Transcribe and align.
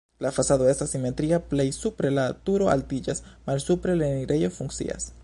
La 0.25 0.29
fasado 0.35 0.67
estas 0.71 0.93
simetria, 0.95 1.39
plej 1.51 1.67
supre 1.77 2.11
la 2.15 2.25
turo 2.49 2.71
altiĝas, 2.77 3.25
malsupre 3.51 3.99
la 4.01 4.13
enirejo 4.17 4.55
funkcias. 4.61 5.11